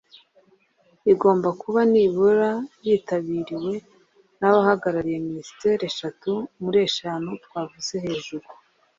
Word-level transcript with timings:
igomba 1.11 1.49
kuba 1.61 1.79
nibura 1.91 2.51
yitabiriwe 2.85 3.73
n’abahagarariye 4.39 5.17
Ministeri 5.29 5.81
eshatu 5.91 6.31
muri 6.61 6.77
eshanu 6.87 7.29
twavuze 7.45 7.93
hejuru 8.05 8.47